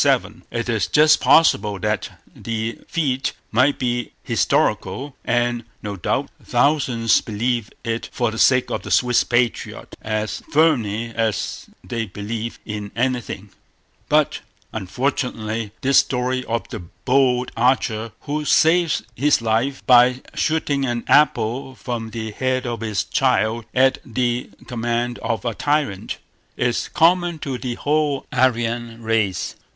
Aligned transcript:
It 0.49 0.67
is 0.67 0.87
just 0.87 1.19
possible 1.21 1.77
that 1.77 2.09
the 2.35 2.79
feat 2.87 3.33
might 3.51 3.77
be 3.77 4.13
historical, 4.23 5.15
and, 5.23 5.63
no 5.83 5.95
doubt, 5.95 6.31
thousands 6.43 7.21
believe 7.21 7.69
it 7.83 8.09
for 8.11 8.31
the 8.31 8.39
sake 8.39 8.71
of 8.71 8.81
the 8.81 8.89
Swiss 8.89 9.23
patriot, 9.23 9.93
as 10.01 10.41
firmly 10.51 11.13
as 11.13 11.67
they 11.83 12.05
believe 12.07 12.57
in 12.65 12.91
anything; 12.95 13.51
but, 14.09 14.39
unfortunately, 14.73 15.69
this 15.81 15.99
story 15.99 16.43
of 16.45 16.67
the 16.69 16.79
bold 16.79 17.51
archer 17.55 18.11
who 18.21 18.43
saves 18.43 19.03
his 19.15 19.39
life 19.39 19.85
by 19.85 20.23
shooting 20.33 20.83
an 20.83 21.03
apple 21.07 21.75
from 21.75 22.09
the 22.09 22.31
head 22.31 22.65
of 22.65 22.81
his 22.81 23.03
child 23.03 23.65
at 23.75 23.99
the 24.03 24.49
command 24.65 25.19
of 25.19 25.45
a 25.45 25.53
tyrant, 25.53 26.17
is 26.57 26.87
common 26.87 27.37
to 27.37 27.59
the 27.59 27.75
whole 27.75 28.25
Aryan 28.33 29.03
race. 29.03 29.55